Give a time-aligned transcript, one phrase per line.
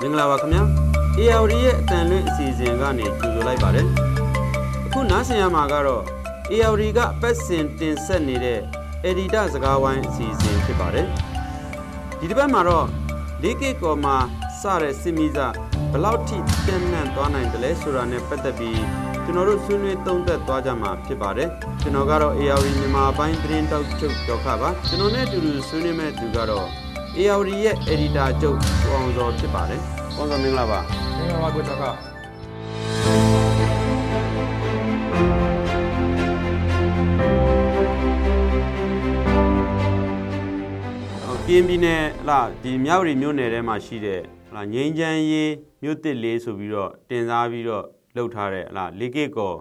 [0.00, 0.62] မင်္ဂလာပါခင်ဗျာ
[1.18, 3.86] ARD ရဲ့အတန်လွင့်အစီအစဉ်ကနေကြိုဆိုလိုက်ပါတယ်
[4.86, 6.02] အခုနားဆင်ရမှာကတော့
[6.52, 8.60] ARD ကပတ်စင်တင်ဆက်နေတဲ့
[9.08, 11.06] Edita စကားဝိုင်းအစီအစဉ်ဖြစ်ပါတယ်
[12.20, 12.86] ဒီတစ်ပတ်မှာတော့
[13.42, 14.16] 4K ကော်မှာ
[14.60, 15.46] စတဲ့စစ်မီးစာ
[15.90, 18.80] ဘယ်လောက်ထိပြန့်နှံ့သွားနိုင်တယ်လဲဆိုတာနဲ့ပတ်သက်ပြီး
[19.24, 21.48] ကျွန်တော်တို့ဆွေးနွေးသုံးသပ်သွားကြမှာဖြစ်ပါတယ်
[21.82, 26.85] ကျွန်တော်ကတော့ ARD မြန်မာပိုင်းသတင်းတောက်ချုပ်ကျော်ခပါကျွန်တော်နဲ့အတူတူဆွေးနွေးမဲ့သူကတော့
[27.24, 29.80] ARD ရဲ့ editor ချုပ်ကိုအောင်စောဖြစ်ပါတယ်။
[30.16, 30.80] အောင်စောမင်္ဂလာပါ
[31.16, 31.84] မင်္ဂလာပါကိုချောက။
[41.46, 44.22] ပြင်းပြင်းနဲ့လာဒီမြောက်ရီမြို့နယ်ထဲမှာရှိတဲ့
[44.54, 47.84] လာငိမ့်ချမ်းရေးမြို့တစ်လေးဆိုပြီးတော့တင်စားပြီးတော့
[48.16, 49.52] လှုပ်ထားတဲ့လာလေကစ်ကော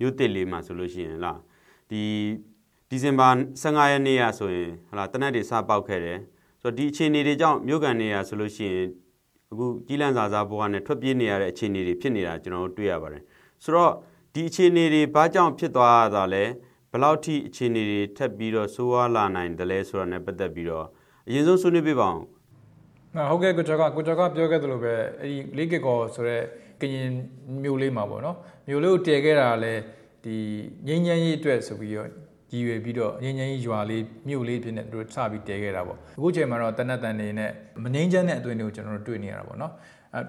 [0.00, 1.32] မြို့တစ်လေးမှာဆိုလို့ရှိရင်လာ
[1.90, 2.02] ဒီ
[2.88, 3.28] ဒီဇင်ဘာ
[3.62, 6.18] 15ရက်နေ့ရဆိုရင်ဟလာတနက်တွေစပေါက်ခဲ့တယ်
[6.62, 8.88] ဆိုတော့ဒီအခြေအနေတွေကြောင့်မြို့ကန်နေရဆိုလို့ရှိရင်
[9.52, 13.22] အခုကြီးလန့်စာစားဘဝနဲ့ထွက်ပြေးနေရတဲ့အခြေအနေတွေဖြစ်နေတာကျွန်တော်တို့တွေ့ရပါတယ်
[13.64, 13.92] ဆိုတော့
[14.34, 16.44] ဒီအခြေအနေတွေဘာကြောင့်ဖြစ်သွားတာလဲ
[16.90, 20.86] ဘယ်လောက်ထိအခြေအနေတွေထပ်ပြီးတော့ဆိုးဝါးလာနိုင်တယ်လဲဆိုတာနဲ့ပတ်သက်ပြီးတော့
[21.28, 22.20] အရင်ဆုံးဆွေးနွေးပြပါအောင်
[23.16, 26.44] နော်ဟုတ်ကဲ့ကိုချောကကိုချောကပြောခဲ့သလိုပဲအဲ့ဒီလေးကကောဆိုတော့
[26.80, 27.10] ကရင်
[27.62, 28.36] မျိုးလေးမှာပေါ့နော်
[28.68, 29.82] မျိုးလေးကိုတည်ခဲ့တာလည်း
[30.24, 30.36] ဒီ
[30.86, 32.08] ငိမ့်ငိမ့်ရေးအတွက်ဆိုပြီးတော့
[32.52, 37.50] ရည်ရွယ်ပြီးတော့ငိမ့်ငိမ့်ရေးရွာလေးမြို့လေးဖြစ်နေသူတို့စပြီးတည်ခဲ့တာပေါ့အခုချိန်မှာတော့တနက်တန်နေနဲ့
[37.84, 39.72] မငိမ့်ချမ်းတဲ့အသွင်တွေကိုကျွန်တော်တို့တွေ့နေရတာပေါ့နော်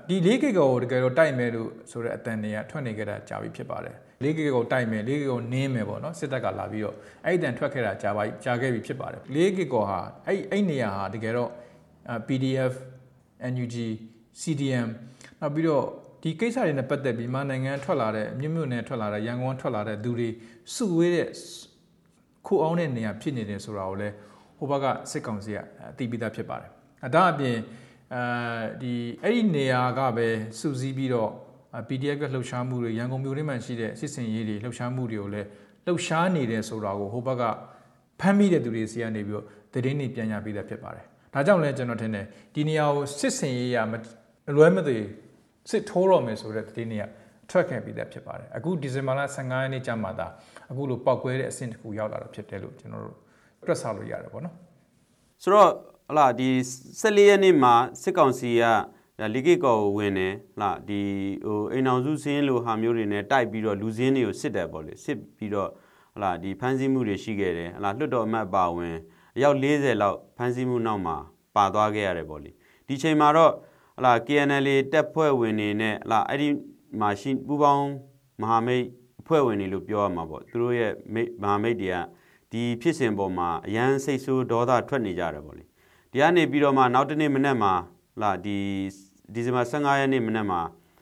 [0.09, 11.49] ဒီလေးကကောကိုတကယ်တော့တိုက်မယ်လို့ဆိုတဲ့အတန်တွေကထွက်နေကြတာကြာပြီဖြစ်ပါတယ်လေးကကောတိုက်မယ်လေးကကောနင်းမယ်ပေါ့နော်စစ်တပ်ကလာပြီးတော့အဲ့ဒီတန်ထွက်ခဲ့တာကြာပါကြာခဲ့ပြီဖြစ်ပါတယ်လေးကကောဟာအဲ့အဲ့နေရာဟာတကယ်တော့
[12.27, 12.73] PDF
[13.53, 13.75] NUG
[14.41, 14.89] CDM
[15.39, 15.85] နောက်ပြီးတော့
[16.23, 20.29] ဒီကိစ္စတွေနဲ့ပတ်သက်ပြီးမနိုင်ငံထွက်လာတဲ့မြို့မြို့နယ်ထွက်လာတဲ့ရန်ကုန်ထွက်လာတဲ့သူတွေ
[20.75, 21.29] စုဝေးတဲ့
[22.47, 24.13] ခိုးအောင်တဲ့နေရာဖြစ်နေတယ်ဆိုတာကိုလည်း
[24.57, 25.57] ဟိုဘက်ကစစ်ကောင်စီက
[25.89, 26.69] အသိပြီးသားဖြစ်ပါတယ်။
[27.05, 27.57] အဲဒါအပြင်
[28.13, 28.21] အဲ
[28.81, 30.27] ဒီအဲ့ဒီနေရာကပဲ
[30.59, 31.31] စုစည်းပြီးတော့
[31.87, 35.47] PDF ကလှုပ်ရှားမှုတွေရန်ကုန်မြို့ထဲမှာရှိတဲ့စစ်စင်ရေးတွေလှုပ်ရှားမှုတွေကိုလည်း
[35.85, 37.43] လှုပ်ရှားနေတယ်ဆိုတာကိုဟိုဘက်က
[38.19, 43.93] ဖမ်းမိတဲ့သူတွေစီကနေပြီးတော့သတင်းတွေပြန်ရပြီးသားဖြစ်ပါတယ်။ဒါကြောင့်လည်းကျွန်တော်ထင်တယ်ဒီနေရာကိုစစ်စင်ရေးရမ
[44.55, 44.97] လွဲမသွေ
[45.69, 47.03] စစ်ထိုးတော့မယ်ဆိုတဲ့သတင်းတွေက
[47.49, 50.27] ထွက်ခဲ့ပြီးသားဖြစ်ပါတယ်အခုဒီဇင်ဘာလ15ရက်နေ့ကျမှသာ
[50.71, 53.17] အခုလိုပောက်ကွဲတဲ့အဆင့်တစ်ခုရောက်လာတာဖြစ်တယ်လို့ကျွန်တော်တို့
[53.67, 54.55] တွက်ဆလို့ရတယ်ပေါ့နော်
[55.43, 55.69] ဆိုတော့
[56.09, 56.49] ဟလာဒီ
[56.99, 61.01] 14ရက်နေ့မှာစစ်ကောင်စီကလီဂစ်ကောကိုဝင်တယ်ဟလာဒီ
[61.45, 65.69] ဟိုအိမ်အောင်စုစင်းလိုဟာမျိုးတွေနဲ့တိုက်ပြီးတော့လူစင်းတွေကိုစစ်တယ်ပေါ့လေစစ်ပြီးတော့
[66.15, 68.95] ဟလာဒီဖမ်းဆီးမှုတွေရှိခဲ့တယ်ဟလာလွတ်တော်အမတ်ပါဝင်
[69.35, 71.15] အယောက်40လောက်ဖမ်းဆီးမှုနောက်မှာ
[71.55, 72.51] ပါသွားခဲ့ရတယ်ပေါ့လေ
[72.87, 73.51] ဒီချိန်မှာတော့
[73.97, 76.47] ဟလာ KNL တက်ဖွဲ့ဝင်နေနဲ့ဟလာအဲ့ဒီ
[76.99, 77.87] မှာရှိပူပေါင်း
[78.41, 78.85] မဟာမိတ်
[79.21, 81.97] အဖွဲ့ဝင်တွေလို့ပြောရမှာပေါ့သူတို့ရဲ့မဟာမိတ်တွေက
[82.51, 85.63] ဒီဖြစ်စဉ်ပေါ်မှာအရန်စိတ်ဆိုးဒေါသထွက်နေကြတယ်ပေါ့လေ
[86.11, 87.73] ဒီကနေပြီးတော့မှနောက်တနေ့မနေ့မှာ
[88.21, 88.57] လာဒီ
[89.33, 90.61] ဒီဇင်ဘာ15ရက်နေ့မနေ့မှာ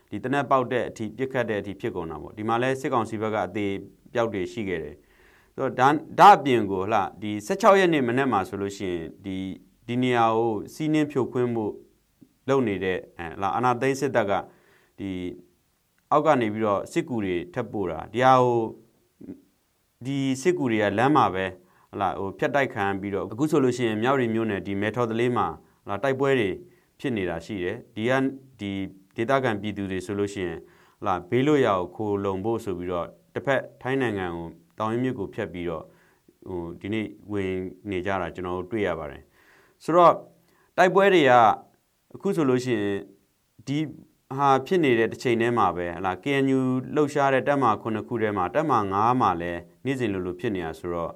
[0.10, 3.74] ဒီတနက်ပေါက်တဲ့အထိပြစ်ခတ်တဲ့အထိဖြစ်ကုန်တာပေါ့ဒီမှာလဲစစ်ကောင်စီဘက်ကအသေး
[4.14, 4.96] ပျောက်တွေရှိခဲ့တယ်
[5.56, 5.88] ဆိုတော့ဒါ
[6.20, 9.38] ဒါအပြင်ကိုဟလာဒီ16ရက်နေ့မနေ့မှာဆိုလို့ရှိရင်ဒီ
[9.88, 11.66] ဒီနေရာကိုစီးနှင်းဖြိုခွင်းမှု
[12.50, 14.32] လုပ်နေတဲ့အဲလာအနာသိန်းစစ်တပ်က
[15.00, 15.10] ဒီ
[16.12, 18.60] အောက်ကနေပြီးတော့စစ်ကူတွေထပ်ပို့တာဒီဟာကို
[20.06, 21.46] ဒီစစ်ကူတွေကလမ်းမှာပဲ
[21.92, 25.48] ဟလာဟိုဖြတ်တိုက်ခံပြီးတော့အခုဆိုလို့ရှိရင်မြောက်ရီမျိုးနယ်ဒီမဲထော်တလေးမှာ
[25.86, 26.50] ဟလာတိုက်ပွဲတွေ
[27.00, 28.12] ဖြစ်နေတာရှိတယ်ဒီက
[28.60, 28.72] ဒီ
[29.16, 30.58] ဒေသခံပြည်သူတွေဆိုလို့ရှိရင်
[31.02, 34.48] ဟလာဘေးလို့ရအောင်ခိုလုံဖို့ဆိုပြီးတော့တစ်ဖက်ထိုင်းနိုင်ငံကို
[34.80, 35.84] တောင်ရင်းမြစ်ကိုဖြတ်ပြီးတော့
[36.48, 37.52] ဟိုဒီနေ့ဝင်
[37.90, 39.24] နေကြတာကျွန်တော်တို့တွေ့ရပါတယ်
[39.84, 40.16] ဆိုတော့
[40.78, 41.32] တိုက်ပွဲတွေက
[42.16, 42.98] အခုဆိုလို့ရှိရင်
[43.68, 43.78] ဒီ
[44.38, 46.60] ဟာဖြစ်နေတဲ့တစ်ချိန်တည်းမှာပဲဟလာ KNU
[46.96, 51.12] လှုပ်ရှားတဲ့တက်မှာ9ခုထဲမှာတက်မှာ9မှာလည်းနေ့စဉ်လိုလိုဖြစ်နေတာဆိုတော့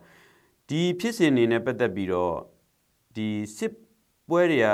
[0.69, 2.35] ဒီဖြစ်စဉ်တွေနဲ့ပတ်သက်ပြီးတော့
[3.15, 3.73] ဒီစစ်
[4.29, 4.67] ပွဲတွေက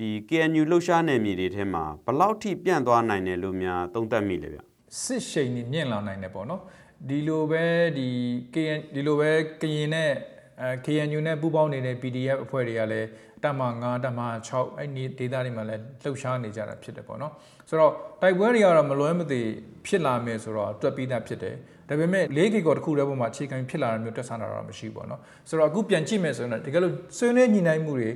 [0.00, 4.58] ဒီ KNU လှုပ်ရှားနယ်မြေတွေထဲမှာဘလောက်ထိပြန့်သွားနိုင်တယ်လို့များသုံးသပ်မိလဲဗျ
[5.04, 6.62] စစ်ရှိန်นี่မြင့်လာနိုင်တယ်ပေါ့နော်
[7.08, 7.64] ဒီလိုပဲ
[7.98, 8.08] ဒီ
[8.54, 9.30] KN ဒီလိုပဲ
[9.60, 10.12] ကရင်နဲ့
[10.60, 13.08] အဲ KNU နဲ့ပူးပေါင်းနေတဲ့ PDF အဖွဲ့တွေကလည်း
[13.42, 17.32] တက်မ9တက်မ6အဲ့ဒီဒေတာတွေမှာလည်းလှုပ်ရှားနေကြတာဖြစ်တယ်ပေါ့နော်
[17.68, 17.92] ဆိုတော့
[18.22, 19.40] တိုက်ပွဲတွေကတော့မလွဲမသွေ
[19.86, 21.54] ဖြစ်လာမယ်ဆိုတော့တွက်ပြီးသားဖြစ်တယ်
[21.88, 28.10] ဒါပေမဲ့၄ GB တခုတည်းပေါ်မှာအခြေခံဖြစ်လာတာမျိုးတက်ဆန်းတာတော့မရှိဘူးပေါ့နော်ဆိုတော့အခုပြန်ကြည့်မယ်ဆိုရင်တကယ်လို့ဆွေးနွေးညှိနှိုင်းမှုတွေ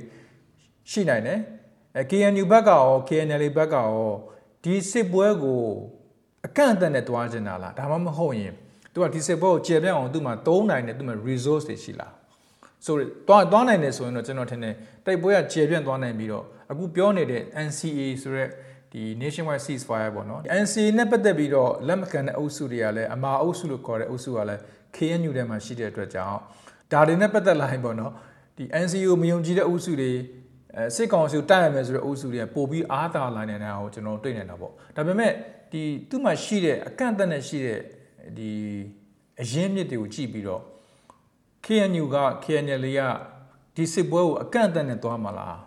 [0.91, 1.39] ရှိနိုင်တယ်
[1.97, 3.89] အဲ KNU ဘက်ကရော KNL ဘက်ကရော
[4.63, 5.61] ဒီစစ်ပွဲကို
[6.45, 8.53] အကန့်အသတ်နဲ့တွားကျင်တာလားဒါမှမဟုတ်ရင်
[8.93, 12.13] သူကဒီစစ်ပွဲကိုကျေပြန့်အောင်သူ့မှာသုံးနိုင်တယ်သူ့မှာ resource တွေရှိလား
[12.85, 14.75] ဆိုတော့တွားတွားနိုင်တယ်ဆိုရင်တော့ကျွန်တော်ထင်တယ်
[15.05, 18.49] တိုက်ပွဲကကျေပြန့်သွားနိုင်ပြီးတော့အခုပြောနေတဲ့ NCA ဆိုရက်
[18.93, 24.61] ဒီ nationwide ceasefire ပေါ့နော် NCA နဲ့ပတ်သက်ပြီးတော့လက်မခံတဲ့အုပ်စုတွေကလည်းအမာအုပ်စုလို့ခေါ်တဲ့အုပ်စုကလည်း
[24.95, 26.39] KNU ထဲမှာရှိတဲ့အတွက်ကြောင့်
[26.91, 28.11] ဒါတွေနဲ့ပတ်သက်လာရင်ပေါ့နော်
[28.57, 30.11] ဒီ NCA ကိုမယုံကြည်တဲ့အုပ်စုတွေ
[30.75, 35.31] အဲစစ်ကောင်စီကိုတိုက်ရမယ်ဆိုတဲ့အုပ်စုတွေကပို့ပြီးအားသာလာနေတာကိုကျွန်တော်တွေ့နေတာပေါ့ဒါပေမဲ့
[35.71, 37.79] ဒီသူ့မှာရှိတဲ့အကန့်အသတ်နဲ့ရှိတဲ့
[38.37, 38.49] ဒီ
[39.41, 40.61] အရင်းမြစ်တွေကိုကြည့်ပြီးတော့
[41.65, 43.01] KNU က KNL က
[43.75, 45.57] ဒီစစ်ပွဲကိုအကန့်အသတ်နဲ့သွားမှာလား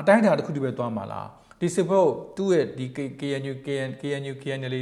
[0.00, 1.26] အတိုင်းအတာတစ်ခုတည်းပဲသွားမှာလား
[1.60, 2.86] ဒီစစ်ပွဲကိုသူ့ရဲ့ဒီ
[3.20, 4.76] KNU KN KNU KNL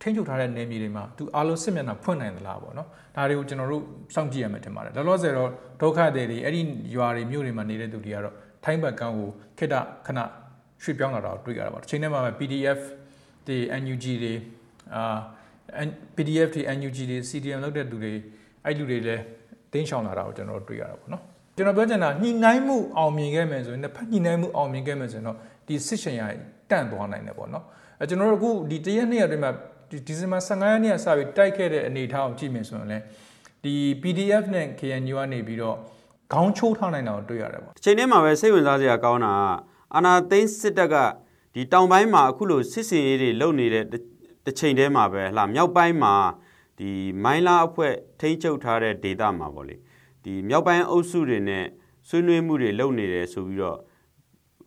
[0.00, 3.82] ထိန်းချုပ်ထားတဲ့နေမြေတွေမှာသူအားလုံးစစ်မျက်နှာဖွင့်နိုင်သလားပေါ့နော်ဒါတွေကိုကျွန်တော်တို့
[4.14, 5.50] စောင့်ကြည့်ရမယ်ထင်ပါတယ်လောလောဆယ်တော့
[5.80, 6.62] ဒုက္ခတွေတွေအဲ့ဒီ
[6.94, 9.28] ရွာတွေမြို့တွေမှာနေတဲ့သူတွေကတော့ထိုင်းဘက်ကန်းကို
[9.58, 9.74] ခိတ
[10.06, 10.20] ခဏ
[10.82, 12.80] ရွှေ့ပြောင်းလာတာကိုတွေ့ရတာပါတစ်ချိန်တည်းမှာပဲ PDF
[13.46, 14.34] တွေ NUG တွေ
[14.94, 15.18] အာ
[16.16, 18.12] PDF တွေ NUG တွေ CDM လောက်တဲ့သူတွေ
[18.64, 19.22] အဲ့လူတွေလည်း
[19.72, 21.22] တင်းရှောင်လာတာကိုကျွန်တော်တို့တွေ့ရတာပေါ့နော်
[21.56, 25.36] ကျွန်တော်ပြောချင်တာညှိနှိုင်းမှုအောင်မြင်ခဲ့မယ်ဆိုရင်တစ်ဖက်ညှိနှိုင်းမှုအောင်မြင်ခဲ့မယ်ဆိုရင်တော့
[25.68, 26.22] ဒီစစ်ရှင်ရ
[26.70, 27.64] တန့်သွားနိုင်တယ်ပေါ့နော်
[28.00, 29.52] အဲကျွန်တော်တို့အခုဒီတရက်နှစ်ရက်အတွင်းမှာ
[29.90, 33.04] ဒီဇင်ဘာ15ရက်နေ့ကစပြီးတိုက်ခဲ့တဲ့အနေအထားကိုကြည့်မယ်ဆိုရင်လည်း
[33.64, 35.76] ဒီ PDF နဲ့ KNU ကနေပြီးတော့
[36.32, 39.32] ခေါင်းချိုးထားနိုင်တာကိုတွေ့ရတယ်ပေါ့။ချိန်ထဲမှာပဲစိတ်ဝင်စားစရာကောင်းတာ
[39.94, 40.96] အာနာသိန်းစစ်တပ်က
[41.54, 43.84] ဒီတောင်ပိုင်းမှာအခုလိုစစ်စင်ရေးတွေလုပ်နေတဲ့
[44.46, 46.14] တစ်ချိန်တည်းမှာပဲလှမြောက်ပိုင်းမှာ
[46.82, 46.92] ဒီ
[47.24, 49.76] မိုင်းလာအဖွဲ့ထိန်းချုပ်ထားတဲ့ဒေသမှာပေါ့လေ
[50.24, 51.64] ဒီမြောက်ပိုင်းအုပ်စုတွေနဲ့
[52.08, 53.78] ဆွေးနွေးမှုတွေလုပ်နေတယ်ဆိုပြီးတော့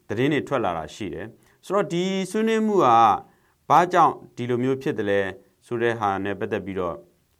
[0.09, 1.27] သတင်းတွေထွက်လာတာရှိတယ်
[1.65, 2.87] ဆိုတော့ဒီဆွေးနွေးမှုက
[3.69, 5.19] ဘာကြောင့်ဒီလိုမျိုးဖြစ်တယ်လဲ
[5.65, 6.95] ဆိုတဲ့ဟာနဲ့ပတ်သက်ပြီးတော့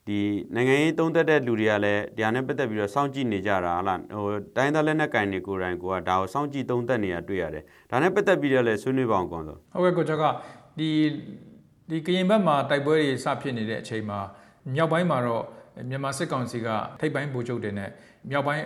[0.07, 0.19] ဒီ
[0.55, 10.23] နိုင်ငံရေးသုံးသက်တဲ့လူတွေကလည်းဒီဟာနဲ့ပတ်သက်ပြီးတော့စောင့်ကြည့်နေကြတာဟာလားဟိုတိုင်းသားလက်နက်ကင်တွေကိုယ်တိုင်ကိုကဒါကိုစောင့်ကြည့်သုံးသက်နေတာတွေ့ရတယ်ဒါနဲ့ပတ်သက်ပြီးတော့လည်းဆွေးနွေးပါအောင်ကောင်းဆိုဟုတ်ကဲ့ကိုကျော်က
[10.79, 10.89] ဒီ
[11.89, 14.19] ဒီကရင်ဘက်မှာတိုက်ပွဲတွေစဖြစ်နေတဲ့အချိန်မှာ
[14.73, 15.43] မြောက်ပိုင်းမှာတော့
[15.89, 16.67] မြန်မာစစ်ကောင်စီက
[16.99, 17.89] ထိပ်ပိုင်းဗိုလ်ချုပ်တွေနဲ့
[18.31, 18.63] မြောက်ပိုင်း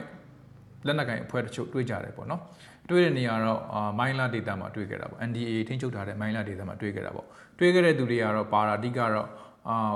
[0.85, 2.41] လက်နက်ကင်အဖွဲ့တချို့တွေ့ကြတယ်ပေါ့နော်
[2.89, 3.61] တွေ့တဲ့နေရာတော့
[3.99, 7.27] မိုင်းလာဒေတာမှာတွေ့ခဲ့တာပေါ့ NDA ထိန်းချုပ်ထားတဲ့မိုင်းလာဒေတာမှာတွေ့ခဲ့တာပေါ့
[7.59, 9.27] တွေ့ခဲ့တဲ့သူတွေကတော့ပါတာအဓိကတော့
[9.69, 9.93] အာ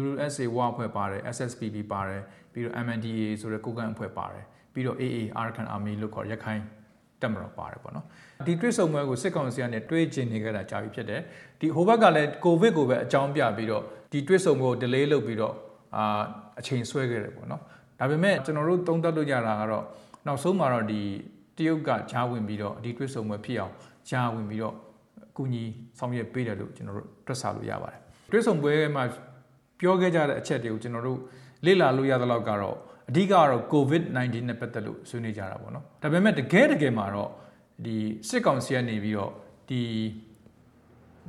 [0.00, 2.22] USA ဝအဖွဲ့ပါတယ် SSPB ပါတယ်
[2.52, 6.62] ပြီးတော့ MNDA ဆိုတဲ့ကိုကန်အဖွဲ့ပါတယ်ပြီးတော့ AA Arakan Army လို့ခေါ်ရခိုင်
[7.22, 8.06] တက်မတော်ပါတယ်ပေါ့နော်
[8.46, 11.20] ဒီတွဲဆုံပွဲကိုစစ်ကောင်စီကနေတွဲကျင်နေကြတာကြာပြီဖြစ်တယ်
[11.60, 13.82] ဒီဟိုဘက်ကလည်းကိုဗစ်ကိုပဲအကြောင်းပြပြီးတော့
[14.12, 15.54] ဒီတွဲဆုံပွဲကို delay လုပ်ပြီးတော့
[15.96, 16.22] အာ
[16.58, 17.62] အချိန်ဆွဲခဲ့တယ်ပေါ့နော်
[17.98, 19.84] ဒါပေမဲ့ကျွန်တော်တို့သုံးသပ်လို့ရတာကတော့
[20.26, 21.00] နောက်ဆုံးမှာတော့ဒီ
[21.56, 23.74] တရုတ်ကဂျားဝင်ပြီးတော့ဒီတွဲဆုံပွဲဖြစ်အောင်
[24.10, 24.74] ဂျားဝင်ပြီးတော့
[25.28, 25.64] အကူအညီ
[25.98, 28.00] ဆောင်ရွက်ပေးတယ်လို့ကျွန်တော်တို့တွက်ဆလို့ရပါတယ်
[28.30, 29.04] တွဲဆုံပွဲမှာ
[29.80, 31.18] ပြောခဲ့ကြတဲ့အချက်တွေကိုကျွန်တော်တို့
[31.66, 32.76] လေ့လာလို့ရသလောက်ကတော့
[33.10, 37.30] အဓိကကတော့ COVID-19 နဲ့ပတ်သက်လို့ဆွေးနွေးကြတာပေါ့နော်ဒါပေမဲ့တကယ်တကယ်မှာတော့
[37.84, 37.96] ဒီ
[38.28, 39.32] စစ်ကောင်စီကနေပြီးတော့
[39.68, 39.80] ဒီ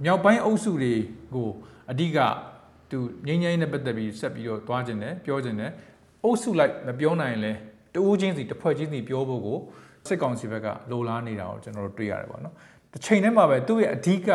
[0.03, 0.93] မြောက်ပိုင်းအုပ်စုတွေ
[1.35, 1.49] ကို
[1.91, 2.17] အဓိက
[2.91, 2.97] သူ
[3.27, 5.71] ငိမ့်ငိမ့်နဲ့ပတ်သက်ပြီးဆက်ပြီးတော့သွားခြင်းတယ်ပြောခြင်းတယ်
[6.23, 7.53] အုပ်စုလိုက်မပြောနိုင်ရင်လဲ
[7.95, 9.57] တဦးချင်းစီတစ်ဖွဲ့ချင်းစီပြောဖို့ကို
[10.07, 12.55] စစ်ကောင်စီဘက်ကလိုလားနေတာကိုကျွန်တော်တို့တွေ့ရတယ်ပေါ့နော်
[12.91, 14.29] တစ်ချိန်တည်းမှာပဲသူ့ရဲ့အဓိက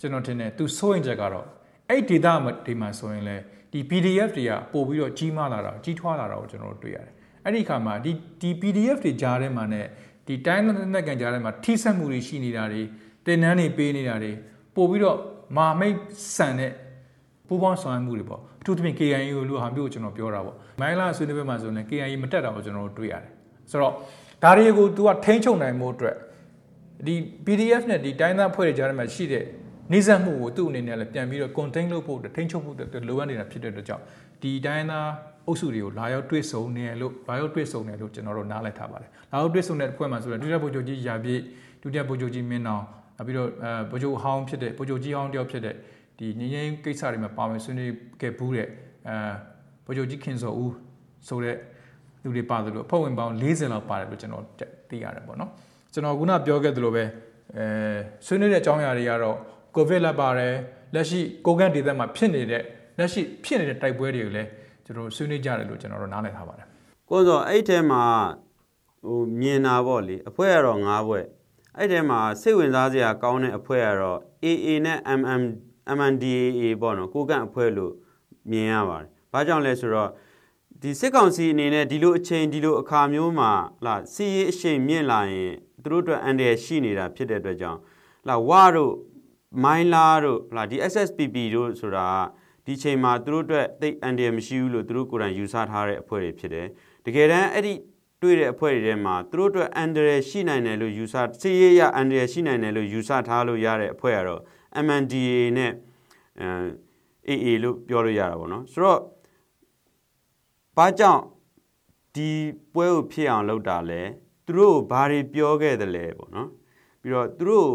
[0.00, 1.46] ကျွန်တော်ထင်တယ်သူစိုးရင်ချက်ကတော့
[1.88, 2.32] အဲ့ဒီ data
[2.66, 3.36] ဒီမှာဆိုရင်လဲ
[3.72, 7.12] ဒီ PDF တွေကပို့ပြီးတော့ကြီးမားလာတာကြီးထွားလာတာကိုကျွန်တော်တို့တွေ့ရတယ်
[7.44, 9.80] အဲ့ဒီခါမှာဒီဒီ PDF တွေကြားထဲမှာ ਨੇ
[10.26, 12.82] ဒီတိုင်းလက်ကန်ကြားထဲမှာထိစက်မှုတွေရှိနေတာတွေ
[13.26, 14.32] တင်နန်းတွေပေးနေတာတွေ
[14.74, 15.18] ပို့ပြီးတော့
[15.56, 15.96] မာမိတ်
[16.36, 16.72] ဆန်တဲ့
[17.48, 19.18] ပူးပေါင်းဆောင်ရွက်မှုတွေပေါ့အထူးသဖြင့် KIA
[19.48, 23.32] လို့ဟာမျိုးကိုကျွန်တော်ပြောတာပေါ့မိုင်းလာဆွေးနွေးပွဲမှာဆိုရင် KIA မတက်တာကိုကျွန်တော်တို့တွေ့ရတယ်
[23.70, 23.92] ဆိုတော့
[24.42, 26.16] ဒါတွေကို तू ကထိန်းချုပ်နိုင်မှုအတွက်
[27.06, 27.14] ဒီ
[27.46, 29.44] PDF နဲ့ဒီတိုင်းသားဖွဲ့တွေကြားထဲမှာရှိတဲ့
[29.92, 34.02] နေဆက်မှုကိုသူ့အနေနဲ့လည်းပြန်ပြီးတော့ contain လုပ်ဖို့ထိန်းချုပ်ဖို့လိုအပ်နေတာဖြစ်တဲ့အတွက်ကြောင့်
[34.42, 35.08] ဒီတိုင်းသား
[35.46, 41.40] အုပ်စုတွေကိုလာရောက်တွေ့ဆုံနေလို့လာရောက်တွေ့ဆုံနေလို့ကျွန်တော်တို့နားလည်ထားပါတယ်လာရောက်တွေ့ဆုံတဲ့အဖွဲ့မှာဆိုတော့ဒုတိယဗိုလ်ချုပ်ကြီးရာပြည့်
[41.82, 42.84] ဒုတိယဗိုလ်ချုပ်ကြီးမင်းအောင်
[43.16, 45.74] နောက်ပြီးတော့အဲဗိုလ်ချုပ်ဟောင်းဖြစ်တဲ့ဗိုလ်ချုပ်ကြီးဟောင်းတယောက်ဖြစ်တဲ့
[46.18, 48.68] ဒီငင်းငင်းကိစ္စတွေမှာပါဝင်ဆွေးနွေးခဲ့ဘူးတဲ့
[49.08, 49.16] အဲ
[49.86, 50.72] ဗိုလ်ချုပ်ကြီးခင်စောဦး
[51.28, 51.56] ဆိုတဲ့
[52.22, 54.44] လူတွေပါတယ်လို့အဖွဲ့ဝင်ပေါင်း40လောက်ပါတယ်လို့ကျွန်တော်
[54.90, 55.50] သိရတယ်ပေါ့နော်
[55.92, 57.04] ကျွန်တော်ခုနပြောခဲ့သလိုပဲ
[57.56, 57.66] အဲ
[58.26, 59.36] ဆွေးနွေးတဲ့အကြောင်းအရာတွေကတော့
[59.74, 60.54] ကိုဗစ်လက်ပါတယ်
[60.94, 62.62] လက်ရှိကိုကန်ဒေသမှာဖြစ်နေတဲ့
[62.98, 64.48] လက်ရှိဖြစ်နေတဲ့တိုက်ပွဲတွေကိုလည်း
[64.84, 66.66] ကျွန်တော်ဆွေးနွေးကြတယ်လို့ကျွန်တော်တို့နားလည်ထားပါတယ်
[67.10, 68.02] ကိုစောအဲ့ထဲမှာ
[69.06, 71.24] ဟိုမြင်တာပေါ့လေအဖွဲ့ကတော့၅ဘွဲ့
[71.76, 75.42] အဲ့ထဲမှာစိတ်ဝင်စားစရာကောင်းတဲ့အဖွဲ့ကတော့ AA နဲ့ MM
[75.98, 77.92] MNDAA ပေါ့နော်ကိုကန့်အဖွဲ့လို့
[78.50, 80.10] မြင်ရပါတယ်။ဘာကြောင့်လဲဆိုတော့
[80.82, 83.50] ဒီစစ်ကောင်စီအနေနဲ့ဒီလိုအချိန်ဒီလိုအခါမျိုးမှာ
[83.86, 87.78] လာစီရေးအရှိန်မြင့်လာရင်သူတို့အတွက်အန်ဒရရှိနေတာဖြစ်တဲ့အတွက်ကြောင့်
[88.28, 88.92] လာဝါတို့
[89.64, 92.06] မိုင်းလာတို့လာဒီ SSPP တို့ဆိုတာ
[92.66, 96.66] ဒီချိန်မှာသူတို့အတွက်တိတ်အန်ဒရမရှိဘူးလို့သူတို့ကိုယ်တိုင်ယူဆထားတဲ့အဖွဲ့တွေဖြစ်တယ်။
[97.04, 97.72] တကယ်တမ်းအဲ့ဒီ
[98.22, 104.40] တွေ့တဲ့အဖွဲ့တွေထဲမှာသူတို့အတွက်အန်ဒရရှိနိုင်တယ်လို့ယူဆစီရေးရအန်ဒရရှိနိုင်တယ်လို့ယူဆထားလို့ရတဲ့အဖွဲ့ကတော့
[104.86, 105.72] MNDA နဲ့
[106.40, 109.00] အဲ AA လို့ပြောလို့ရတာပေါ့နော်ဆိုတော့
[110.76, 111.22] ဘာကြောင့်
[112.14, 112.30] ဒီ
[112.74, 114.02] ပွဲကိုဖြစ်အောင်လုပ်တာလဲ
[114.46, 116.48] သူတို့ဘာတွေပြောခဲ့တယ်လဲပေါ့နော်
[117.02, 117.70] ပြီးတော့သူတို့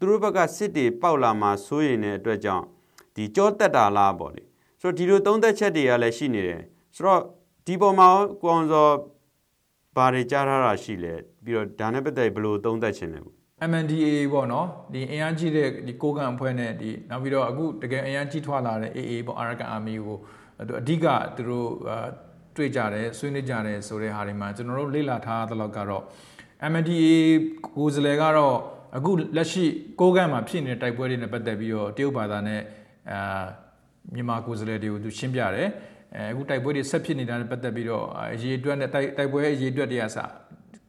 [0.00, 2.64] သူတို့ဘက်ကစစ်တွေပေါက်လာမှာစိုးရင်တဲ့အတွက်ကြောင့်
[3.14, 4.44] ဒီကြောတက်တာလားပေါ့လေ
[4.80, 6.62] ဆိုတော့ဒီလိုသုံးသက်ချက်တွေကလည်းရှိနေတယ်
[6.94, 7.20] ဆိုတော့
[7.66, 8.08] ဒီပေါ်မှာ
[8.42, 8.88] ကွန်စော
[9.96, 11.14] ဘာတွေကြားထားတာရှိလဲ
[11.44, 13.34] ပြီးတော့ဒါနဲ့ပတ်သက်ဘယ်လိုသုံးသပ်ချင်လဲပေါ့
[13.70, 20.16] MNDAA ပေါ့နော်ဒီအင်အားကြီးတဲ့ဒီကိုကန်အဖွဲ့နဲ့ဒီနောက်ပြီးတော့အခုတကယ်အင်အားကြီးထွာလာတဲ့ AA ပေါ့ Arakan Army ကို
[20.68, 21.68] သူအဓိကသူတို့
[22.56, 26.02] တွေ့ကြတယ်ဆွေးနွေးကြတယ်ဆိုတဲ့ဟာတွေမှာကျွန်တော်တို့လေ့လာထားသလောက်ကတော့
[26.72, 27.14] MNDAA
[27.76, 28.56] ကိုယ်စားလှယ်ကတော့
[28.96, 29.64] အခုလက်ရှိ
[30.00, 32.60] ကိုကန်မှာဖြစ်နေတဲ့တိုက်ပွဲတွေနဲ့ပတ်သက်ပြီးတော့တရုတ်ဘာသာနဲ့
[33.12, 33.44] အာ
[34.14, 35.68] မြန်မာကိုယ်စားလှယ်တွေကိုသူရှင်းပြတယ်
[36.14, 40.18] အဲအခုတိုက်ပွဲတွေဆက်ဖြစ်နေတာနဲ့ပတ်သက်ပြီးတော့အရေးအတွက်နဲ့တိုက်တိုက်ပွဲအရေးအတွက်တွေကစ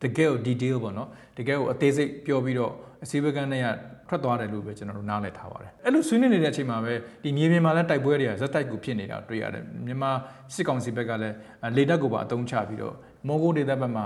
[0.02, 3.64] တကယ်ကို detail ပေါ့နော်တကယ်ကိုအသေးစိတ်ပြောပြီးတော့အစည်းအဝေးကန်းနဲ့
[4.08, 6.94] ထွက်သွားတယ်လို့ပဲကျွန်တော်တို့နားလည်ထားပါတယ်အဲ့လိုဆွေးနွေးနေတဲ့အချိန်မှာပဲ
[7.24, 10.12] ဒီမြေပြင်မှာလည်းတိုက်ပွဲတွေကဇက်တိုက်ကိုဖြစ်နေတာတွေ့ရတယ်မြန်မာ
[10.54, 11.36] စစ်ကောင်စီဘက်ကလည်း
[11.78, 12.96] လေတပ်ကိုပါအသုံးချပြီးတော့
[13.28, 14.06] မော်ဂိုဒေသဘက်မှာ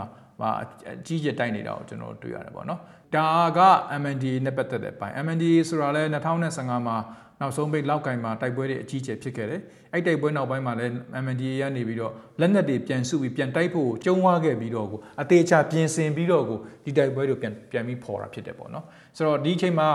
[0.62, 0.66] အ
[1.08, 2.80] ကြီးကျယ်တိုက်နေတာကိုကျွန်တော်တို့တွေ့ရတယ်ပေါ့နော်
[3.16, 3.28] ဒါ
[3.58, 3.60] က
[4.02, 6.04] MND နဲ့ပတ်သက်တဲ့ပိုင်း MND ဆိုတာလဲ
[6.46, 6.98] 2015မှာ
[7.42, 9.62] နောက်ဆုံးပိတ်လောက်ကင်မှာတိုက်ပွဲတွေအကြီးကျယ်ဖြစ်ခဲ့တယ်။
[9.94, 10.92] အဲ့တိုက်ပွဲနောက်ပိုင်းမှာလည်း
[11.24, 18.86] MNDA ကနေပြီးတော့လက်နက်တွေပြန်စုပြီးပြန်တိုက်ဖို့ကြုံဝါခဲ့ပြီးတော့ကိုအသေးချာပြင်ဆင်ပြီးတော့ကိုဒီတိုက်ပွဲတွေပြန်ပြန်ပြီးပေါ်တာဖြစ်တယ်ပေါ့နော်။
[19.18, 19.88] ဆိုတော့ဒီအချိန်မှာ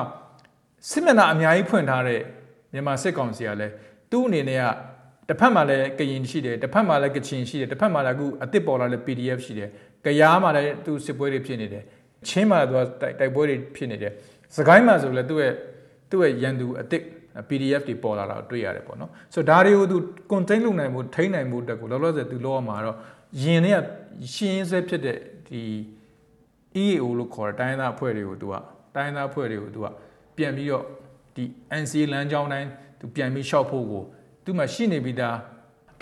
[0.90, 2.20] စစ်မျက်နှာအများကြီးဖွင့်ထားတဲ့
[2.72, 3.72] မြန်မာစစ်ကောင်စီကလည်း
[4.10, 4.64] သူ့အနေနဲ့က
[5.30, 9.68] တစ်ဖက်မှာလည်းကရင်ရှိတယ်တစ်ဖက်မှာလည်းကချင်ရှိတယ်တစ်ဖက်မှာလည်းအခုအစ်စ်ပေါ်လာတဲ့ PDF ရှိတယ်။
[10.04, 11.84] ကရားမှာလည်းသူစစ်ပွဲတွေဖြစ်နေတယ်။
[12.28, 14.12] ချင်းမှာသူကတိုက်ပွဲတွေဖြစ်နေတယ်။
[14.56, 15.54] စကိုင်းမှာဆိုလည်းသူ့ရဲ့
[16.10, 17.04] သူ့ရဲ့ရန်သူအစ်စ်
[17.48, 19.96] PDF တွေပေါ်လာတာတွေ့ရတယ်ပေါ့နော်ဆိုတော့ဒါတွေကိုသူ
[20.32, 22.96] contain လုပ်နိုင်မှုထိန်းနိုင်မှုတက်ကိုလောလောဆယ်သူလောရမှာတော့
[23.42, 23.80] ယင်နဲ့
[24.34, 25.62] ရှင်းဆွဲဖြစ်တဲ့ဒီ
[26.84, 28.54] EAO လို့ခေါ်တဲ့တိုင်းသားအဖွဲ့တွေကိုသူက
[28.94, 29.86] တိုင်းသားအဖွဲ့တွေကိုသူက
[30.36, 30.84] ပြန်ပြီးတော့
[31.36, 31.44] ဒီ
[31.82, 32.68] NCA လမ်းကြောင်းတိုင်း
[33.00, 34.04] သူပြန်ပြီးရှောက်ဖို့ကို
[34.44, 35.36] သူမှရှိနေပြီးသား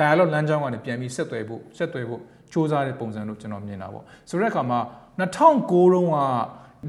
[0.00, 4.80] dialogue လမ်းကြောင်းကနေပြန်ပြီးဆက်သွယ်ဖို့ဆက်သွယ်ဖို့ စူးစမ်းတဲ့ပုံစံလို့ကျွန်တော်မြင်တာပေါ့ဆိုတဲ့အခါမှာ
[5.18, 6.18] 2009တုန်းက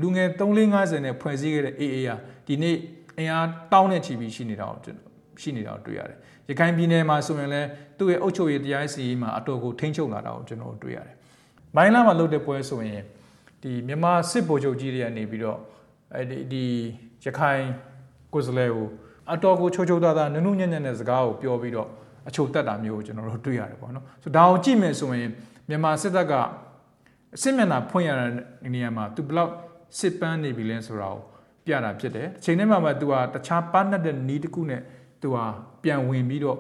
[0.02, 2.12] လူငယ်3450နဲ့ဖွဲ့စည်းခဲ့တဲ့ AA က
[2.48, 2.76] ဒီနေ့
[3.18, 4.96] အင်အားတောင်းနဲ့ချီပြီးရှိနေတာကို
[5.42, 6.18] ရှိနေတာကိုတွေ့ရတယ်။
[6.50, 11.16] ရခိုင်ပြည်နယ်မှာဆိုရင်လည်းသူ့ရဲ့အုပ်ချုပ်ရေးတရားစီရင်မှာအတော်ကိုထိန်းချုပ်လာတာကိုကျွန်တော်တွေ့ရတယ်။
[11.76, 13.02] မိုင်းလာမှာလုပ်တဲ့ပွဲဆိုရင်
[13.62, 15.60] ဒီမြန်မာစစ်ဗိုလ်ချုပ်ကြီးတွေကနေပြီးတော့
[16.16, 16.66] အဲဒီဒီ
[17.26, 17.64] ရခိုင်
[18.34, 18.88] ကိုယ်စားလှယ်ကို
[19.34, 21.88] အတော်ကိုချိုးချိုးသားသားနုနုညံ့ညံ့တဲ့စကားကိုပြောပြီးတော့
[22.28, 25.30] အချိုတက်တာမျိုးကိုကျွန်တော်တို့တွေ့ရတယ်ပေါ့နော်။ဆိုဒါကိုကြည့်မယ်ဆိုရင်
[25.70, 26.34] မြန်မာစစ်တပ်က
[27.36, 28.32] အစစ်မျက်နှာဖွင့်ရတဲ့
[28.74, 29.52] နေရာမှာသူဘလောက်
[30.00, 31.22] စစ်ပန်းနေပြီလဲဆိုတာကို
[31.66, 34.82] ပြတာဖြစ်တယ်အချိန်ထဲမှာမှ तू ဟာတခြားပါနှက်တဲ့နီးတစ်ခုနဲ့
[35.22, 35.44] तू ဟာ
[35.84, 36.60] ပြန်ဝင်ပြီးတော့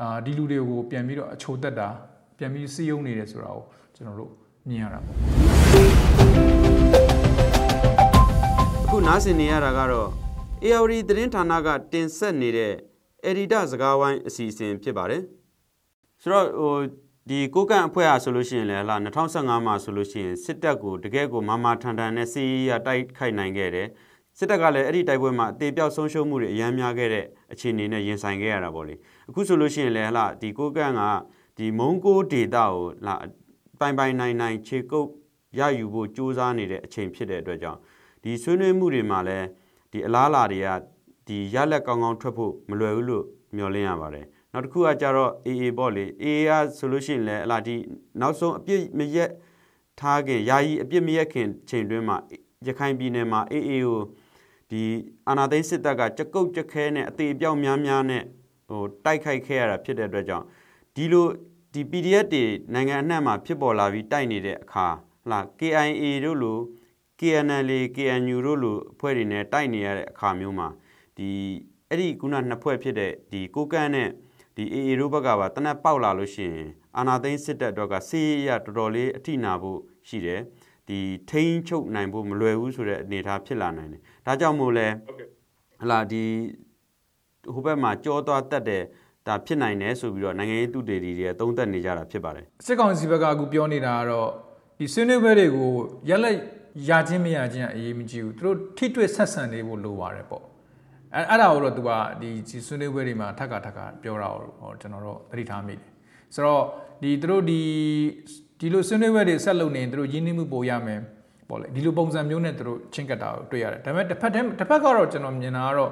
[0.00, 1.88] အာဒီလူတွေကိုပြန်ပြီးတော့အချိုတက်တာ
[2.38, 4.32] ပြန်ပြီးစီးယုံနေတယ်ဆိုတာကိုကျွန်တော်တို့
[4.68, 5.16] မြင်ရတာပေါ့
[8.84, 10.08] အခုနားဆင်နေရတာကတော့
[10.64, 12.72] ARD သတင်းဌာနကတင်ဆက်နေတဲ့
[13.28, 15.22] Edita စကားဝိုင်းအစီအစဉ်ဖြစ်ပါတယ်
[16.22, 16.76] ဆိုတော့ဟို
[17.28, 23.88] ဒီကိုကန့်အဖွဲ့အားဆိုလို့ရှိရင်လည်းဟာ2015မှာဆိုလို့ရှိရင်စစ်တပ်ကိုတကယ်ကိုမာမာထန်ထန်နဲ့စီးရတိုက်ခိုက်နိုင်ခဲ့တယ်
[24.38, 28.94] စစ်တပ်ကလည်းအဲ့ဒီတိုက်ပွဲမှာအသေးပြောက်ဆုံးရှုံးမှုတွေအများများခဲ့တဲ့အခြေအနေနဲ့ရင်ဆိုင်ခဲ့ရတာပေါ့လေ
[29.28, 31.02] အခုဆိုလို့ရှိရင်လည်းဟလာဒီကိုကန့်က
[31.58, 33.14] ဒီမုံကိုဒေတာကိုလာ
[33.80, 35.08] ပိုင်ပိုင်နိုင်နိုင်ခြေကုပ်
[35.58, 37.80] ရယူဖို့ကြိုးစားနေတဲ့အချိန်ဖြစ်တဲ့အတွက်ကြောင့်
[38.22, 39.46] ဒီဆွေးနွေးမှုတွေမှာလည်း
[39.92, 40.68] ဒီအလားအလာတွေက
[41.26, 43.24] ဒီရလက်ကောင်းကောင်းထွက်ဖို့မလွယ်ဘူးလို့
[43.56, 47.76] မျှော်လင့်ရပါတယ် နောက်တစ်ခုကကြတော့ AA ပေါ့လေ AA ကဆိုလို့ရှိရင်လည်းအလားဒီ
[48.20, 49.30] နောက်ဆုံးအပြစ်မရက်
[50.00, 52.16] ထားခင်ယာယီအပြစ်မရက်ခင်ချိန်တွင်းမှာ
[52.66, 54.00] ရခိုင်ပြည်နယ်မှာ AA ကို
[54.70, 54.82] ဒီ
[55.28, 58.22] အာနာသိန်းစစ်တပ်ကကြကုတ်ကြခဲနဲ့အသေးပြောက်များများနဲ့
[58.68, 60.46] ဟိုတိုက်ခိုက်ခဲ့ရတာဖြစ်တဲ့အတွက်ကြောင့်
[60.94, 61.26] ဒီလို
[61.72, 62.44] ဒီ PDF တွေ
[62.74, 66.58] နိုင်ငံအနှံ့မှာဖြစ်ပေါ်လာပြီးတိုက်နေတဲ့အခါဟလာ KIA တို့လို
[67.20, 70.68] KNL KNU တို့လိုအဖွဲ့တွေနဲ့တိုက်နေရတဲ့အခါမျိုးမှာ
[71.16, 71.28] ဒီ
[71.88, 74.08] အဲ့ဒီခုနနှစ်ဖွဲ့ဖြစ်တဲ့ဒီကိုကန့်နဲ့
[74.56, 79.78] ဒီ AA တို့ဘက်ကပါတနက်ပေါက်လာလို့ရှိရင်အာနာသိန်းစစ်တပ်တော့ကစီးရတော်တော်လေးအထိနာဖို့
[80.08, 80.40] ရှိတယ်
[80.88, 80.98] ဒီ
[81.30, 84.88] ထိန်းချုပ်နိုင်ဖို့မလွယ်ဘူးဆိုတဲ့အနေအထားဖြစ်လာနိုင်တယ်ဒါကြောင့်မို့လဲ
[85.80, 86.24] ဟလာဒီ
[87.54, 88.84] ဟိုဘက်မှာကြောသွားတက်တယ်
[89.26, 94.28] ဒါဖြစ်နိုင်တယ်ဆိုပြီးတော့နိုင်ငံရေးသူတေတီတွေသုံးသပ်နေကြတာဖြစ်ပါတယ်စစ်ကောင်စီဘက်ကအခုပြောနေတာကတော့
[94.78, 95.70] ဒီဆွေးနွေးပွဲတွေကို
[96.08, 96.36] ရက်လက်
[96.88, 100.42] ရချင်းမရချင်းအရေးမကြီးဘူးသူတို့ထိတွေ့ဆက်ဆံနေဖို့လိုပါတယ်ပေါ့
[101.14, 101.90] အဲအဲ့ဒါကိုတော့သူက
[102.20, 102.30] ဒီ
[102.66, 104.28] ဆွေးနွေးပွဲတွေမှာထပ်ခါထပ်ခါပြောတာ
[104.60, 105.82] ကိုကျွန်တော်တို့သတိထားမိတယ်
[106.34, 106.62] ဆိုတော့
[107.02, 107.60] ဒီသူတို့ဒီ
[108.60, 111.00] ဒီလိုဆွေးနွေးပွဲတွေဆက်လုပ်နေသူတို့ရင်းနှီးမှုပိုရမယ်
[111.48, 115.90] ပေါ့လေဒီလိုပုံစံမျိုးနဲ့သူတို့ချင်းကပ်တာကိုတွေ့ရတယ်ဒါပေမဲ့တစ်ဖက်တည်းတစ်ဖက်ကတော့ကျွန်တော်မြင်တာကတော့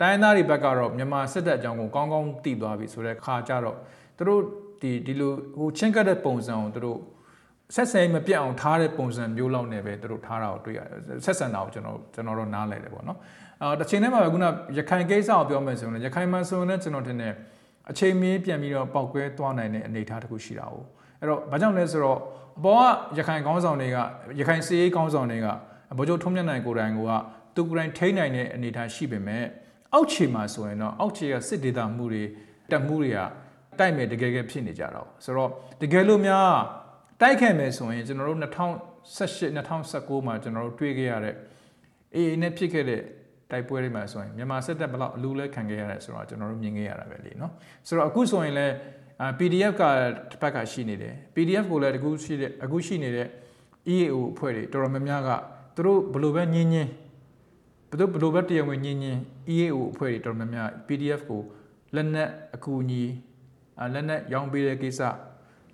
[0.00, 3.76] တိုင်းသားတွေဘက်ကတော့မြန်မာစစ်တပ်အကြောင်းကိုကောင်းကောင်းသိသွားပြီဆိုတဲ့ခါကျတော့
[4.16, 4.40] သူတို့
[4.82, 6.98] ဒီဒီလိုဟိုချင်းကပ်တဲ့ပုံစံကိုသူတို့
[7.74, 13.18] ဆက်ဆံမပြတ်အောင်ထားတဲ့ပုံစံမျိုးလောက်နဲ့ပဲသူတို့ထားတာကိုတွေ့ရတယ်ဆက်ဆံတာကိုကျွန်တော်ကျွန်တော်တို့နားလည်တယ်ပေါ့နော်
[13.62, 14.44] အာတစ်ချိန်တည်းမှာပဲခုန
[14.78, 17.32] ရခိုင်ကိစ္စကိုပြောမယ်ဆိုရင်ရခိုင်မှာဆိုရင်လည်းကျွန်တော်ထင်တယ်
[17.90, 20.74] အချိန်မီးပြန်ပြီးတော့ပောက်ကွဲသွားနိုင်တဲ့အနေအထားတစ်ခုရှိတာ哦
[21.20, 22.18] အဲ့တော့ဘာကြောင့်လဲဆိုတော့
[22.58, 23.96] အပေါ်ကရခိုင်ကောင်းဆောင်တွေက
[24.40, 25.46] ရခိုင်စီးရေးကောင်းဆောင်တွေက
[25.98, 27.00] ဗိုလ်ချုပ်ထုံးမြတ်နိုင်ကိုယ်တိုင်က
[27.56, 29.44] သူကိုယ်တိုင်ထိန်းနိုင်တဲ့အနေအထားရှိပေမဲ့
[29.94, 32.22] အောက်ခြေမှာဆိုရင်တော့အောက်ခြေကစစ်ဒေသမှုတွေ
[32.70, 33.18] တက်မှုတွေက
[33.78, 35.50] တိုက်မဲ့တကယ်ကဖြစ်နေကြတော့ဆိုတော့
[35.82, 36.52] တကယ်လို့များ
[37.20, 38.46] တိုက်ခိုက်မယ်ဆိုရင်ကျွန်တော်တို့2018
[39.16, 41.34] 2019မှာကျွန်တော်တို့တွေ့ခဲ့ရတဲ့
[42.16, 43.02] AA နဲ့ဖြစ်ခဲ့တဲ့
[43.50, 47.52] တိုက်ပွဲတွေမှာဆိုရင်မြန်မာစစ်တပ်ဘလောက်အလူလဲခံခဲ့ရတယ်ဆိုတော့ကျွန်တော်တို့မြင်ခဲ့ရတာပဲလေနော်
[47.88, 48.72] ဆိုတော့အခုဆိုရင်လည်း
[49.38, 49.82] PDF က
[50.30, 53.28] တစ်ပတ်ကရှိနေတယ် PDF ကိုလည်းတကူရှိတဲ့အခုရှိနေတဲ့
[53.94, 55.30] EAO အဖွဲ့တွေတော်တော်များများက
[55.76, 56.90] သူတို့ဘယ်လိုပဲညင်းညင်း
[57.90, 59.20] ဘယ်လိုဘယ်လိုပဲတရားဝင်ညင်းညင်း
[59.54, 61.42] EAO အဖွဲ့တွေတော်တော်များများ PDF ကို
[61.94, 63.02] လက်နက်အကူအညီ
[63.94, 65.00] လက်နက်ရောင်းပေးတဲ့ကိစ္စ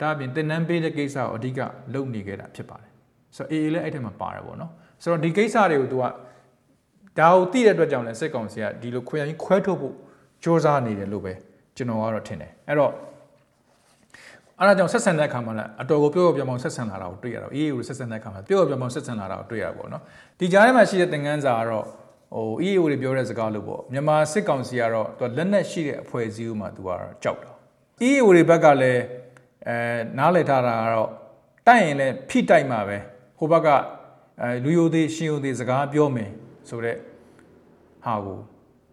[0.01, 1.61] ဒါအပြင်တင်နန်းပေးတဲ့ကိစ္စကိုအဓိက
[1.95, 2.91] လုပ်နေခဲ့တာဖြစ်ပါတယ်
[3.37, 4.71] ဆိုတော့ AA လည်းအဲ့ထက်မှာပါတယ်ပေါ့နော်
[5.03, 6.05] ဆိုတော့ဒီကိစ္စတွေကိုသူက
[7.19, 9.95] ဒါကိုသိတဲ့အတွက်ကြောင့်လည်းစစ်ကောင်စီကဒီလိုခွဲရင်ခွဲထုတ်ဖို့
[10.43, 11.33] စ조사နေတယ်လို့ပဲ
[11.77, 12.93] ကျွန်တော်ကတော့ထင်တယ်အဲ့တော့
[14.59, 20.03] အဲ့ဒါကြောင့်ဆက်ဆံတဲ့အခါမှာလည်းအတော်ကိုပြောပြောပြောင်ဆက်ဆံလာတာကိုတွေ့ရတော့အေးအေးကိုဆက်ဆံတဲ့အခါမှာပြောပြောပြောင်ဆက်ဆံလာတာကိုတွေ့ရတာပေါ့နော်
[20.39, 21.85] ဒီကြားထဲမှာရှိတဲ့သင်ခန်းစာကတော့
[22.35, 27.51] ဟို EAO တွေပြောတဲ့စကားလို့ပေါ့မြန်မာစစ်ကောင်စီကတော့သူလက်နက်ရှိတဲ့အဖွဲ့အစည်းဥမှာသူကတော့ကြောက်တာ
[28.09, 29.03] EAO တွေဘက်ကလည်း
[29.69, 29.77] အဲ
[30.19, 31.11] နားလည်ထားတာကတော့
[31.67, 32.99] တိုက်ရင်လည်းဖိတိုက်မှာပဲ
[33.39, 33.69] ဟိုဘက်က
[34.43, 36.31] အဲလူယိုသေးရှင်ယိုသေးစကားပြောမယ်
[36.69, 36.99] ဆိုတော့
[38.05, 38.39] ဟာကို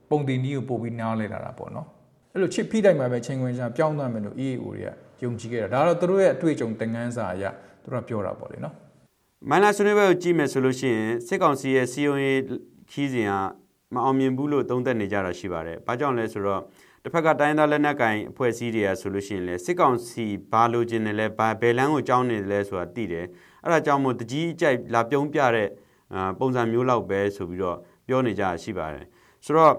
[0.09, 1.87] ပုံတင်ကြီးကိုပို့ပြီးနားလည်လာတာပေါ့နော်
[2.33, 7.45] အဲ့လိုချစ်ဖိတိုက်မှာပဲချင်းခွင်ရှာပြောင်းသွားမယ်လို့ EAO တွေကယုံကြည်ခဲ့တာဒါတော့သူတို့ရဲ့အတွေ့အကြုံတင်ငန်းစာအရ
[7.83, 8.75] သူတို့ကပြောတာပေါ့လေနော်
[9.49, 12.41] မိုင်းလာဆွေးနွေးပွဲကိုကြည့်မယ်ဆိုလို့ရှိရင်စစ်ကောင်စီရဲ့စီယုံရေး
[12.91, 13.33] ခီးစဉ်က
[13.93, 16.61] မအောင်မြင်ဘူးလို့သုံးသပ်နေကြတာရှိပါတယ်။ဘာကြောင့်လဲဆိုတော့
[17.03, 23.25] တစ်ဖက်ကတိုင်းသားလက်နက်ကင်အဖွဲ့အစည်းတွေကဆိုလို့ရှိရင်လေစစ်ကောင်စီဘာလိုချင်တယ်လဲဘာဘယ်လန်းကိုကြောင်းနေတယ်လဲဆိုတာသိတယ်။
[23.63, 25.67] အဲ့ဒါကြောင့်မို့တကြီးအကြိုက်လာပြုံးပြတဲ့
[26.39, 29.05] ပုံစံမျိုးလောက်ပဲဆိုပြီးတော့ပြောနေကြတာရှိပါတယ်။
[29.45, 29.73] ဆိုတော့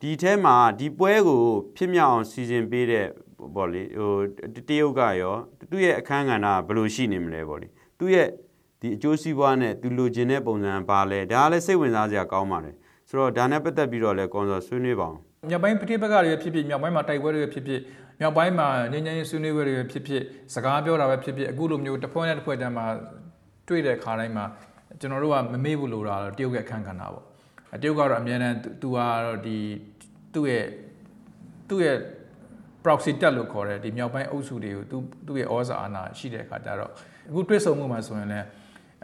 [0.00, 1.42] ဒီထဲမှာဒီပွဲကို
[1.76, 3.06] ဖြစ်မြောက်အောင်စီစဉ်ပေးတဲ့
[3.54, 4.12] ပေါ့လေဟို
[4.68, 5.34] တရုတ်ကရော
[5.70, 8.28] သူ့ရဲ့အခန်းကဏ္ဍဘယ်လိုရှိနေမလဲပေါ့လေသူ့ရဲ့
[8.80, 12.74] ဒီအကျိုးစီးပွားနဲ့သူလိုချင်တဲ့ပုံစံဘာလဲဒါကလည်းစိတ်ဝင်စားစရာကောင်းပါတယ်
[13.08, 15.18] ဆိုတော့ဒါနဲ့ပတ်သက်ပြီးတော့လည်းကွန်ဆာဆွေးနွေးပါအောင်
[15.50, 17.80] မြောက်ပိုင်းပဋိပက္ခတွေဖြစ်ဖြစ်မြောက်ပိုင်းမှာတိုက်ပွဲတွေဖြစ်ဖြစ်
[18.20, 20.22] မြောက်ပိုင်းမှာငြိမ်းချမ်းရေးဆွေးနွေးပွဲတွေဖြစ်ဖြစ်
[20.54, 22.86] စကားပြောတာပဲဖြစ်ဖြစ်အခုလိုမျိုးတစ်ဖွဲ့နဲ့တစ်ဖွဲ့တန်းမှာ
[23.68, 24.44] တွေ့တဲ့ခါတိုင်းမှာ
[25.02, 27.14] ကျွန်တော်တို့ကမမေ့ဘူးလို့တာတရုတ်ရဲ့အခန်းကဏ္ဍပေါ့
[27.82, 29.58] တရုတ်ကတော့အများနဲ့သူကတော့ဒီ
[30.34, 30.64] သူ့ရဲ့
[31.68, 31.98] သူ့ရဲ့
[32.84, 34.96] proxy တက်လို့ခေါ်တဲ့ဒီမြောက်ပိုင်းအုပ်စုတွေကိုသူ
[35.26, 36.90] သူ့ရဲ့ဩဇာအာဏာရှိတဲ့အခါကျတော့
[37.28, 38.46] အခုတွဲဆုံမှုမှာဆိုရင်လည်း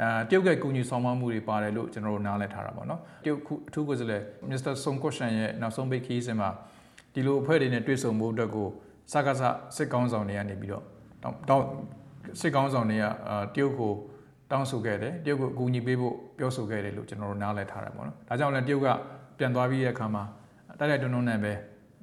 [0.00, 6.48] အဲတရုတ်ကကူညီဆောင်မမှုတွေပါတယ်လို့ကျွန်တော်တို့နားလည်ထားတာပေါ့နော်တရုတ်အထူးကိုယ်စားလှယ်မစ္စတာဆွန်ကော့ရှန်ရဲ့နောက်ဆုံးပိတ်ခီးစဉ်မှာ
[7.14, 8.68] ဒီလိုအဖွဲ့တွေနဲ့တွေ့ဆုံဖို့အတွက်ကို
[9.12, 9.42] စကားစ
[9.76, 10.84] စစ်ကောင်းဆောင်တွေကနေပြီးတော့
[11.48, 11.66] တောင်း
[12.40, 13.92] စစ်ကောင်းဆောင်တွေကအာတရုတ်ကို
[14.50, 18.88] တောင်းဆိုခဲ့တယ်တရုတ်ကိုအကူအညီပေးဖို့ပြောဆိုခဲ့တယ်လို့ကျွန်တော်တို့နားလည်ထားတယ်ပေါ့နော်ဒါကြောင့်လည်းတရုတ်က
[19.38, 20.24] ပြန်သွားပြီးတဲ့အခါမှာ
[20.78, 21.52] တိုက်တိုက်တွန်းတွန်းနဲ့ပဲ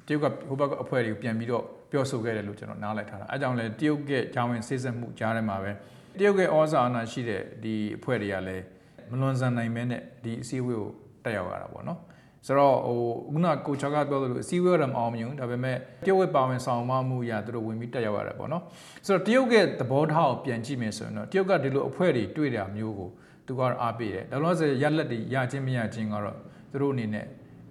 [0.08, 5.72] တရုတ်ကဟိုဘက်အဖွဲ့တွေကိုပြန်ပြီးတော့ပြောဆိုခဲ့တယ်လို့ကျွန်တော်နားလည်ထားတာအဲကြောင့်လည်းတရုတ်ရဲ့ဂျာဝင်စစ်ဆက်မှုကြားထဲမှာပဲ
[6.20, 8.64] တရုတ်ရဲ့ဩဇာအာဏာရှိတဲ့ဒီအဖွဲ့တွေကလည်း
[9.10, 10.92] မလွန်ဆန်နိုင်မဲနဲ့ဒီအစည်းအဝေးကို
[11.24, 12.00] တက်ရောက်ရတာပေါ့နော်
[12.46, 13.00] ဆိုတော့ဟို
[13.34, 18.64] ခုနကိုချောကပြောသလိုအစည်းအဝေးတော့မအောင်မြင်ဘူးဒါပေမဲ့တရုတ်ရဲ့ပါဝင်ဆောင်မမှုအရာသူတို့ဝင်ပြီးတက်ရောက်ရတယ်ပေါ့နော်
[19.06, 23.10] ဆိုတော့တရုတ်ရဲ့သဘောထားကိုပြန်ကြည့်မယ်ဆိုရင်တော့တရုတ်ကဒီလိုအဖွဲ့တွေတွေ့တာမျိုးကို
[23.48, 26.38] သူကတော့အားပေးတယ်ဒါလို့ဆိုရက်လက်တွေရချင်းမရချင်းကတော့
[26.72, 27.26] သူတို့အနေနဲ့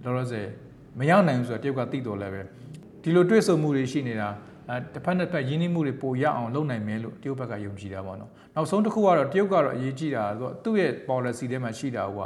[0.05, 0.47] လောလောဆယ်
[0.99, 2.43] မရောက်နိုင်ဘူးဆိုတော့တရုတ်ကသိတော်လည်းပဲ
[3.03, 4.29] ဒီလိုတွေ့ဆုံမှုတွေရှိနေတာ
[4.69, 12.19] အဲတစ်ဖက်နဲ့တစ်ဖက်ရင်းနှီးမှုတွေပိုရအောင်လုပ်နိုင်မယ်လို့တရုတ်ဘက်ကယုံကြည်တာပေါ့နော်နောက်ဆုံးတစ်ခုကတော့တရုတ်ကတော့အရေးကြီးတာဆိုတော့သူ့ရဲ့ policy ထဲမှာရှိတာက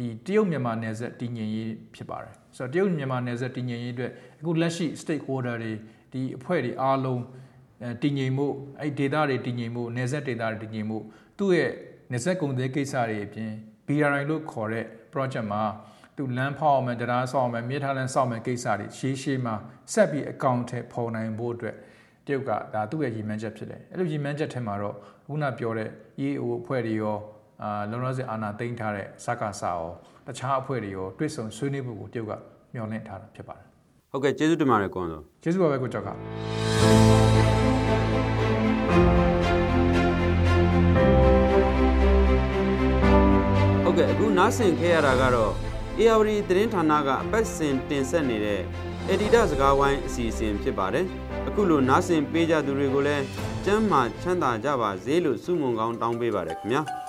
[0.00, 5.72] ဒီတရုတ်မြန်မာနယ်စပ်တည်ငြိမ်ရေးဖြစ်ပါတယ်ဆိုတော့တရုတ်မြန်မာနယ်စပ်တည်ငြိမ်ရေးအတွက်အခုလက်ရှိ stakeholder တွေ
[6.12, 7.22] ဒီအဖွဲ့တွေအားလုံး
[8.02, 8.46] တည်ငြိမ်မှု
[8.80, 10.98] အဲ့ data တွေတည်ငြိမ်မှုနယ်စပ် data တွေတည်ငြိမ်မှု
[11.38, 11.72] သူ့ရဲ့
[12.10, 13.50] နယ်စပ်ကုန်သွယ်ကိစ္စတွေအပြင်
[13.86, 15.62] BRI လို့ခေါ်တဲ့ project မှာ
[16.16, 19.54] သူလမ်းဖောက်အောင်မယ်တရားဆောက်အောင်မယ်မြေထားလမ်းဆောက်မယ်ကိစ္စတွေရှေးရှေးမှာ
[19.92, 21.76] ဆက်ပြီးအကောင့်ထဲပေါ်နိုင်ဖို့အတွက်
[22.26, 25.88] တရုတ်ကဒါသူ့ရဲ့ရည်မှန်းချက်ဖြစ်တယ်အဲ့လိုရည်မှန်းချက်ထဲမှာတော့ခုနပြောတဲ့
[26.26, 27.16] EAO အဖွဲ့တွေရော
[27.62, 29.88] အာလုံလောက်စအာနာသိမ်းထားတဲ့စကားစာရော
[30.26, 32.32] တခြားအဖွဲ့တွေရောတွစ်ဆုံဆွေးနွေးဖို့ကိုတရုတ်က
[32.74, 33.66] မျှော်လင့်ထားတာဖြစ်ပါတယ်
[34.10, 45.52] ဟုတ်ကဲ့ကျေးဇူးတင်ပါတယ်ကွန်စောကျေးဇူးပါပဲကိုကျော်ကဟုတ်ကဲ့အခုနားဆင်ခဲ့ရတာကတော့
[46.00, 48.60] ARD သတင်းဌာနကအပတ်စဉ်တင်ဆက်နေတဲ့
[49.12, 51.04] Editor စကားဝိုင်းအစီအစဉ်ဖြစ်ပါတယ်။
[51.48, 53.24] အခုလိုနားဆင်ပေးကြသူတွေကိုလည်း
[53.64, 56.82] ကျမ်းမာချမ်းသာကြပါစေလို့ဆုမွန်ကောင်းတောင်းပေးပါရခင်ဗျာ။